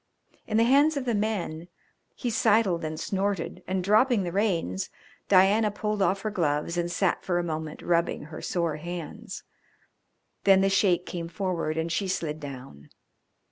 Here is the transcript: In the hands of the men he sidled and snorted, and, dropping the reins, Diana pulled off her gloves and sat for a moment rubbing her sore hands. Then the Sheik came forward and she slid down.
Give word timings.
In 0.47 0.57
the 0.57 0.63
hands 0.63 0.97
of 0.97 1.05
the 1.05 1.13
men 1.13 1.67
he 2.15 2.31
sidled 2.31 2.83
and 2.83 2.99
snorted, 2.99 3.61
and, 3.67 3.83
dropping 3.83 4.23
the 4.23 4.31
reins, 4.31 4.89
Diana 5.29 5.69
pulled 5.69 6.01
off 6.01 6.21
her 6.21 6.31
gloves 6.31 6.75
and 6.75 6.91
sat 6.91 7.23
for 7.23 7.37
a 7.37 7.43
moment 7.43 7.83
rubbing 7.83 8.23
her 8.23 8.41
sore 8.41 8.77
hands. 8.77 9.43
Then 10.43 10.61
the 10.61 10.71
Sheik 10.71 11.05
came 11.05 11.27
forward 11.27 11.77
and 11.77 11.91
she 11.91 12.07
slid 12.07 12.39
down. 12.39 12.89